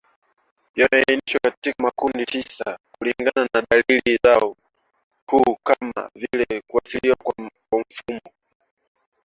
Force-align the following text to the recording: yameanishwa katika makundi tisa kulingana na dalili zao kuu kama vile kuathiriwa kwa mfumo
yameanishwa 0.75 1.39
katika 1.43 1.83
makundi 1.83 2.25
tisa 2.25 2.79
kulingana 2.97 3.49
na 3.53 3.65
dalili 3.71 4.19
zao 4.23 4.55
kuu 5.25 5.55
kama 5.63 6.09
vile 6.15 6.61
kuathiriwa 6.67 7.15
kwa 7.15 7.33
mfumo 7.79 8.21